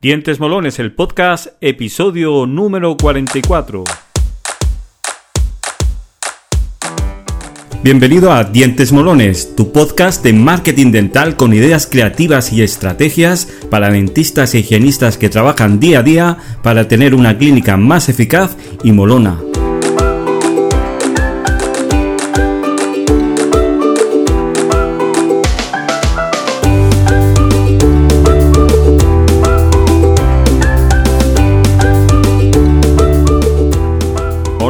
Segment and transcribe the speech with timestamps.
[0.00, 3.82] Dientes Molones, el podcast, episodio número 44.
[7.82, 13.90] Bienvenido a Dientes Molones, tu podcast de marketing dental con ideas creativas y estrategias para
[13.90, 18.92] dentistas e higienistas que trabajan día a día para tener una clínica más eficaz y
[18.92, 19.40] molona.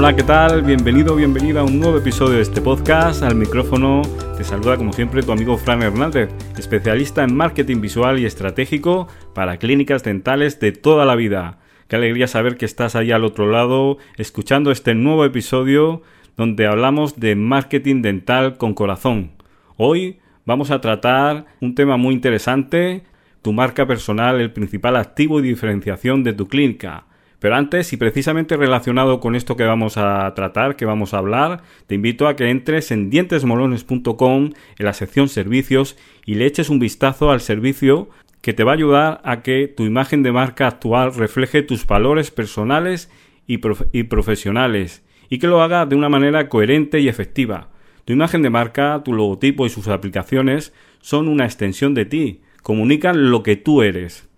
[0.09, 0.63] Hola, ¿qué tal?
[0.63, 3.23] Bienvenido, bienvenida a un nuevo episodio de este podcast.
[3.23, 4.01] Al micrófono
[4.39, 9.59] te saluda como siempre tu amigo Fran Hernández, especialista en marketing visual y estratégico para
[9.59, 11.59] clínicas dentales de toda la vida.
[11.89, 16.01] Qué alegría saber que estás ahí al otro lado escuchando este nuevo episodio
[16.39, 19.33] donde hablamos de marketing dental con corazón.
[19.77, 23.03] Hoy vamos a tratar un tema muy interesante,
[23.43, 27.05] tu marca personal, el principal activo y diferenciación de tu clínica.
[27.41, 31.63] Pero antes, y precisamente relacionado con esto que vamos a tratar, que vamos a hablar,
[31.87, 36.81] te invito a que entres en dientesmolones.com en la sección servicios y le eches un
[36.81, 38.09] vistazo al servicio
[38.41, 42.31] que te va a ayudar a que tu imagen de marca actual refleje tus valores
[42.31, 43.11] personales
[43.47, 43.61] y,
[43.93, 47.69] y profesionales y que lo haga de una manera coherente y efectiva.
[48.05, 53.31] Tu imagen de marca, tu logotipo y sus aplicaciones son una extensión de ti, comunican
[53.31, 54.29] lo que tú eres.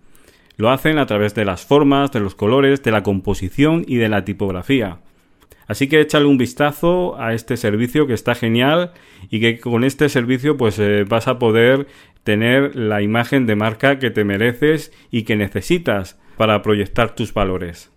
[0.61, 4.09] Lo hacen a través de las formas, de los colores, de la composición y de
[4.09, 4.99] la tipografía.
[5.65, 8.91] Así que échale un vistazo a este servicio que está genial
[9.31, 11.87] y que con este servicio pues eh, vas a poder
[12.23, 17.91] tener la imagen de marca que te mereces y que necesitas para proyectar tus valores.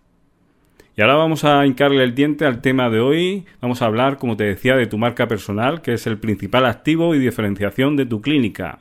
[0.96, 3.44] Y ahora vamos a hincarle el diente al tema de hoy.
[3.60, 7.14] Vamos a hablar, como te decía, de tu marca personal, que es el principal activo
[7.14, 8.78] y diferenciación de tu clínica.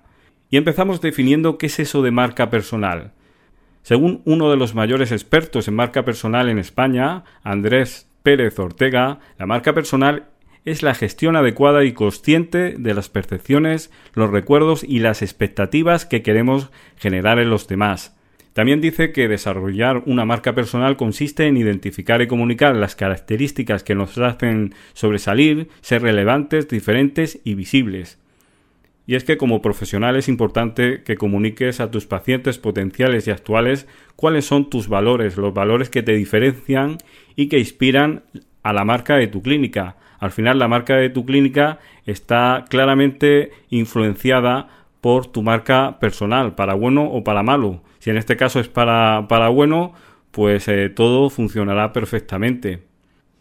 [0.49, 3.11] Y empezamos definiendo qué es eso de marca personal.
[3.83, 9.45] Según uno de los mayores expertos en marca personal en España, Andrés Pérez Ortega, la
[9.45, 10.29] marca personal
[10.63, 16.21] es la gestión adecuada y consciente de las percepciones, los recuerdos y las expectativas que
[16.21, 18.17] queremos generar en los demás.
[18.53, 23.95] También dice que desarrollar una marca personal consiste en identificar y comunicar las características que
[23.95, 28.22] nos hacen sobresalir, ser relevantes, diferentes y visibles.
[29.05, 33.87] Y es que como profesional es importante que comuniques a tus pacientes potenciales y actuales
[34.15, 36.97] cuáles son tus valores, los valores que te diferencian
[37.35, 38.23] y que inspiran
[38.63, 39.97] a la marca de tu clínica.
[40.19, 44.69] Al final la marca de tu clínica está claramente influenciada
[45.01, 47.81] por tu marca personal, para bueno o para malo.
[47.99, 49.93] Si en este caso es para, para bueno,
[50.31, 52.92] pues eh, todo funcionará perfectamente.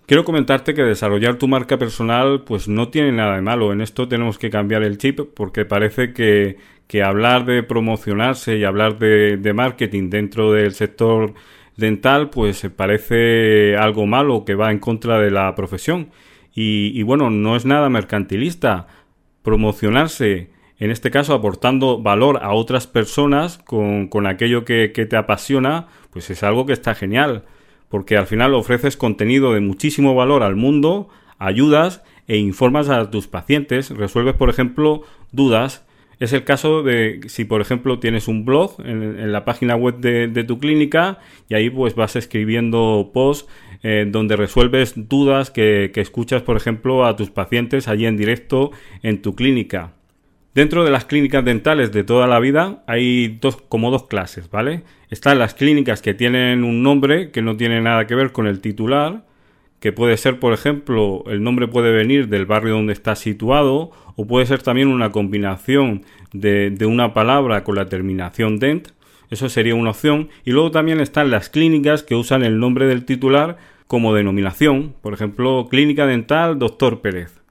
[0.06, 3.72] Quiero comentarte que desarrollar tu marca personal pues no tiene nada de malo.
[3.72, 6.56] En esto tenemos que cambiar el chip porque parece que,
[6.88, 11.34] que hablar de promocionarse y hablar de, marketing dentro del sector
[11.76, 16.10] dental pues parece algo malo que va en contra de la profesión.
[16.52, 18.88] Y, y bueno, no es nada mercantilista.
[19.42, 25.16] Promocionarse, en este caso aportando valor a otras personas con, con aquello que, que te
[25.16, 27.44] apasiona, pues es algo que está genial
[27.92, 33.28] porque al final ofreces contenido de muchísimo valor al mundo, ayudas e informas a tus
[33.28, 35.84] pacientes, resuelves, por ejemplo, dudas.
[36.18, 40.44] Es el caso de si, por ejemplo, tienes un blog en, la página web de,
[40.44, 41.18] tu clínica
[41.50, 43.46] y ahí pues vas escribiendo posts
[43.82, 48.70] eh, donde resuelves dudas que, que escuchas, por ejemplo, a tus pacientes allí en directo
[49.02, 49.92] en tu clínica.
[50.54, 54.82] Dentro de las clínicas dentales de toda la vida hay dos, como dos clases, ¿vale?
[55.08, 58.60] Están las clínicas que tienen un nombre que no tiene nada que ver con el
[58.60, 59.24] titular,
[59.80, 64.26] que puede ser, por ejemplo, el nombre puede venir del barrio donde está situado, o
[64.26, 66.04] puede ser también una combinación
[66.34, 68.88] de, de una palabra con la terminación dent,
[69.30, 73.06] eso sería una opción, y luego también están las clínicas que usan el nombre del
[73.06, 77.41] titular como denominación, por ejemplo, Clínica Dental Doctor Pérez.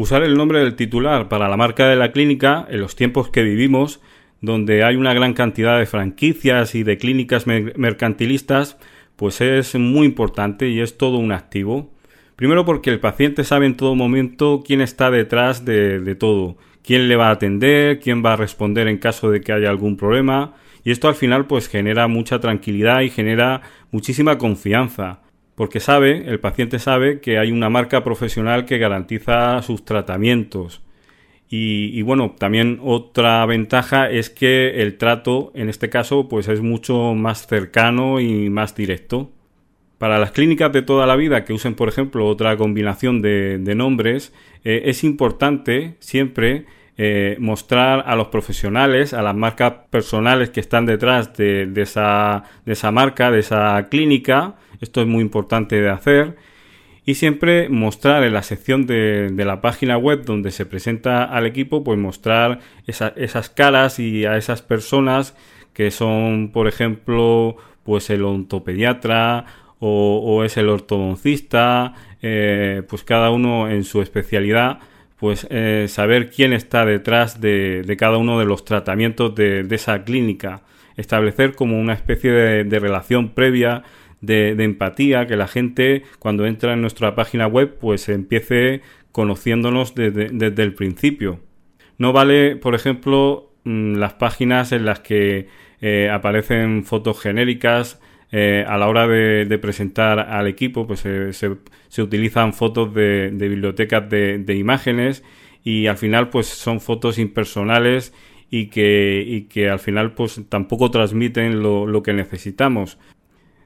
[0.00, 3.42] Usar el nombre del titular para la marca de la clínica en los tiempos que
[3.42, 4.00] vivimos,
[4.40, 8.78] donde hay una gran cantidad de franquicias y de clínicas mercantilistas,
[9.16, 11.92] pues es muy importante y es todo un activo.
[12.34, 17.06] Primero porque el paciente sabe en todo momento quién está detrás de, de todo, quién
[17.06, 20.54] le va a atender, quién va a responder en caso de que haya algún problema,
[20.82, 23.60] y esto al final pues genera mucha tranquilidad y genera
[23.90, 25.20] muchísima confianza
[25.60, 30.80] porque sabe, el paciente sabe que hay una marca profesional que garantiza sus tratamientos.
[31.50, 37.12] Y, bueno, también otra ventaja es que el trato, en este caso, pues es mucho
[37.12, 39.32] más cercano y más directo.
[39.98, 44.32] Para las clínicas de toda la vida que usen, por ejemplo, otra combinación de, nombres,
[44.64, 46.64] eh, es importante siempre
[46.96, 52.72] eh, mostrar a los profesionales, a las marcas personales que están detrás de, esa, de
[52.72, 54.54] esa marca, de esa clínica.
[54.80, 56.36] Esto es muy importante de hacer.
[57.04, 61.82] Y siempre mostrar en la sección de, la página web donde se presenta al equipo,
[61.82, 65.34] pues mostrar esas caras y a esas personas
[65.72, 69.46] que son, por ejemplo, pues el ontopediatra
[69.78, 74.80] o, es el ortodoncista, eh, pues cada uno en su especialidad
[75.20, 80.62] pues eh, saber quién está detrás de, cada uno de los tratamientos de, esa clínica,
[80.96, 83.82] establecer como una especie de, relación previa
[84.20, 88.82] de, empatía, que la gente cuando entra en nuestra página web pues empiece
[89.12, 91.40] conociéndonos desde, el principio.
[91.98, 95.48] No vale, por ejemplo, mm, las páginas en las que
[95.80, 98.00] eh, aparecen fotos genéricas
[98.32, 104.08] eh, a la hora de, presentar al equipo, pues se, se, utilizan fotos de, bibliotecas
[104.08, 105.24] de, imágenes
[105.64, 108.14] y al final pues son fotos impersonales
[108.48, 112.98] y que, y que al final pues tampoco transmiten lo, lo que necesitamos.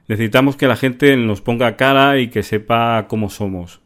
[0.07, 3.81] Necesitamos que la gente nos ponga cara y que sepa cómo somos.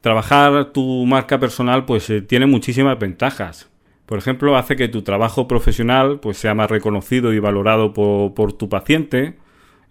[0.00, 3.70] Trabajar tu marca personal pues eh, tiene muchísimas ventajas.
[4.06, 8.52] Por ejemplo, hace que tu trabajo profesional pues sea más reconocido y valorado por, por
[8.52, 9.36] tu paciente,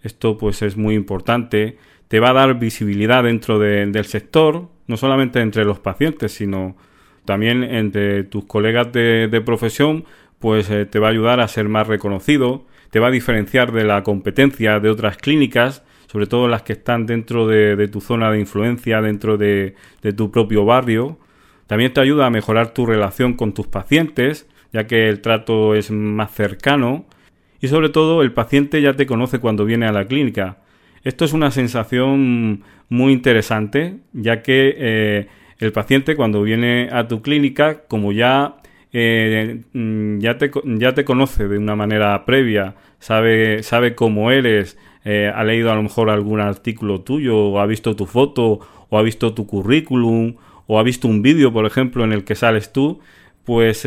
[0.02, 1.78] esto pues es muy importante.
[2.08, 6.76] Te va a dar visibilidad dentro del sector, no solamente entre los pacientes, sino
[7.24, 10.04] también entre tus colegas de, profesión,
[10.38, 13.84] pues eh, te va a ayudar a ser más reconocido, te va a diferenciar de
[13.84, 18.38] la competencia de otras clínicas, sobre todo las que están dentro de, tu zona de
[18.38, 19.74] influencia, dentro de,
[20.14, 21.18] tu propio barrio.
[21.66, 25.90] También te ayuda a mejorar tu relación con tus pacientes, ya que el trato es
[25.90, 27.06] más cercano
[27.62, 30.58] y sobre todo el paciente ya te conoce cuando viene a la clínica.
[31.02, 35.28] Esto es una sensación muy interesante, ya que eh,
[35.60, 38.56] el paciente cuando viene a tu clínica, como ya,
[38.92, 44.78] eh, mm, ya, te, ya te conoce de una manera previa, sabe, sabe cómo eres,
[45.04, 48.98] eh, ha leído a lo mejor algún artículo tuyo, o ha visto tu foto, o
[48.98, 50.36] ha visto tu currículum,
[50.66, 53.00] o ha visto un vídeo, por ejemplo, en el que sales tú,
[53.44, 53.86] pues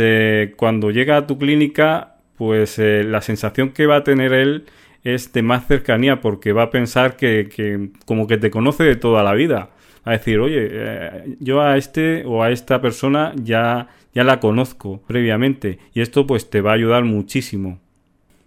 [0.57, 4.65] cuando llega a tu clínica pues eh, la sensación que va a tener él
[5.03, 9.23] es de más cercanía porque va a pensar que, como que te conoce de toda
[9.23, 9.69] la vida.
[10.03, 15.03] A decir, oye, eh, yo a este o a esta persona ya, ya la conozco
[15.05, 17.79] previamente y esto pues te va a ayudar muchísimo.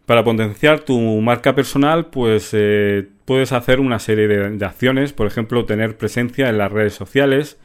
[0.06, 5.66] Para potenciar tu marca personal, pues eh, puedes hacer una serie de, acciones, por ejemplo,
[5.66, 7.58] tener presencia en las redes sociales.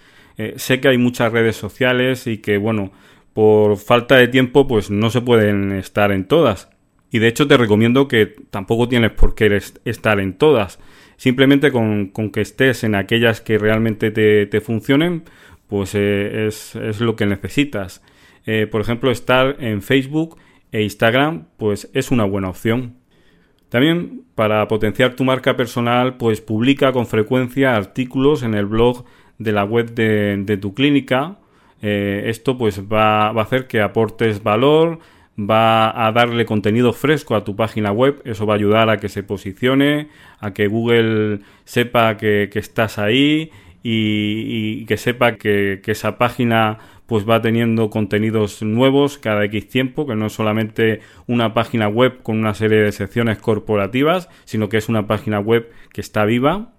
[0.57, 2.91] sé que hay muchas redes sociales y que, bueno,
[3.33, 6.69] por falta de tiempo pues no se pueden estar en todas.
[7.11, 10.79] Y de hecho te recomiendo que tampoco tienes por qué estar en todas.
[11.17, 15.23] Simplemente con, que estés en aquellas que realmente te, funcionen,
[15.73, 18.03] pues eh, es, lo que necesitas.
[18.45, 20.37] Eh, por ejemplo, estar en Facebook
[20.71, 22.97] e Instagram, pues es una buena opción.
[23.69, 29.05] También para potenciar tu marca personal, pues publica con frecuencia artículos en el blog
[29.39, 31.39] de la web de tu clínica
[31.85, 34.99] eh, esto pues va, a hacer que aportes valor,
[35.37, 39.09] va a darle contenido fresco a tu página web, eso va a ayudar a que
[39.09, 40.07] se posicione,
[40.39, 43.51] a que Google sepa que, estás ahí
[43.83, 50.15] y, que sepa que, esa página pues va teniendo contenidos nuevos cada X tiempo, que
[50.15, 54.89] no es solamente una página web con una serie de secciones corporativas, sino que es
[54.89, 56.73] una página web que está viva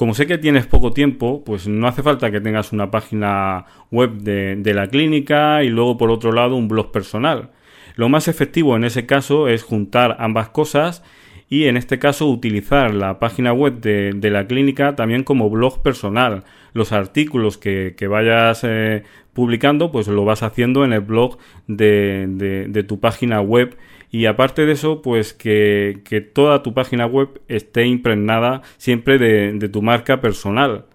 [0.00, 4.12] como sé que tienes poco tiempo, pues no hace falta que tengas una página web
[4.12, 7.50] de, la clínica y luego por otro lado un blog personal.
[7.96, 11.02] Lo más efectivo en ese caso es juntar ambas cosas
[11.50, 16.44] y en este caso utilizar la página web de, la clínica también como blog personal.
[16.72, 19.02] Los artículos que, vayas eh,
[19.34, 23.76] publicando pues lo vas haciendo en el blog de, de tu página web
[24.12, 29.82] y aparte de eso, pues que, toda tu página web esté impregnada siempre de, tu
[29.82, 30.86] marca personal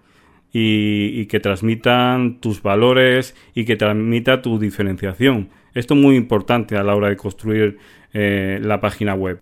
[0.52, 5.48] y, que transmitan tus valores y que transmita tu diferenciación.
[5.74, 7.78] Esto es muy importante a la hora de construir
[8.12, 9.40] eh, la página web.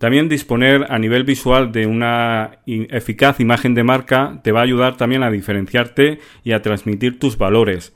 [0.00, 4.96] También disponer a nivel visual de una eficaz imagen de marca te va a ayudar
[4.96, 7.94] también a diferenciarte y a transmitir tus valores.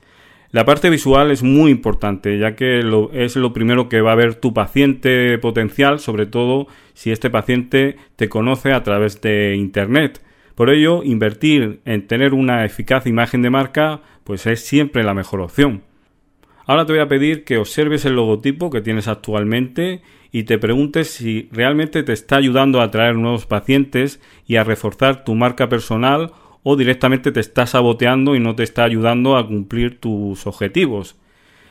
[0.50, 2.80] La parte visual es muy importante, ya que
[3.14, 7.96] es lo primero que va a ver tu paciente potencial, sobre todo si este paciente
[8.16, 10.20] te conoce a través de Internet.
[10.54, 15.40] Por ello, invertir en tener una eficaz imagen de marca, pues es siempre la mejor
[15.40, 15.80] opción.
[16.66, 20.00] Ahora te voy a pedir que observes el logotipo que tienes actualmente
[20.32, 25.24] y te preguntes si realmente te está ayudando a atraer nuevos pacientes y a reforzar
[25.24, 30.00] tu marca personal o directamente te está saboteando y no te está ayudando a cumplir
[30.00, 31.16] tus objetivos.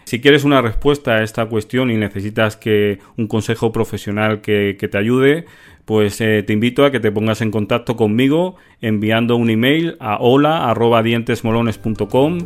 [0.04, 4.98] Si quieres una respuesta a esta cuestión y necesitas que un consejo profesional que, te
[4.98, 5.46] ayude,
[5.86, 10.18] pues eh, te invito a que te pongas en contacto conmigo enviando un email a
[10.20, 12.38] hola@dientesmolones.com.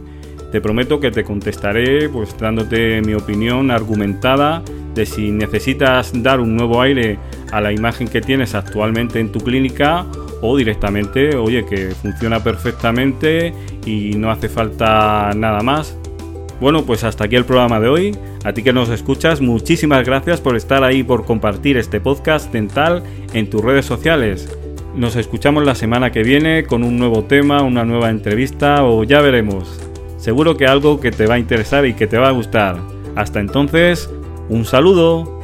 [0.57, 4.63] Te prometo que te contestaré pues dándote mi opinión argumentada
[4.95, 7.19] de si necesitas dar un nuevo aire
[7.51, 10.07] a la imagen que tienes actualmente en tu clínica
[10.41, 13.53] o directamente, oye, que funciona perfectamente
[13.85, 15.95] y no hace falta nada más.
[16.59, 18.17] Bueno, pues hasta aquí el programa de hoy.
[18.43, 23.03] A ti que nos escuchas, muchísimas gracias por estar ahí, por compartir este podcast dental
[23.31, 24.57] en tus redes sociales.
[24.95, 29.21] Nos escuchamos la semana que viene con un nuevo tema, una nueva entrevista o ya
[29.21, 29.86] veremos.
[30.27, 32.75] Seguro que algo que te va a interesar y que te va a gustar.
[33.15, 34.09] Hasta entonces,
[34.49, 35.36] un saludo.